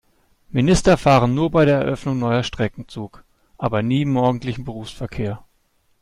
[0.49, 3.23] Minister fahren nur bei der Eröffnung neuer Strecken Zug,
[3.59, 5.43] aber nie im morgendlichen Berufsverkehr.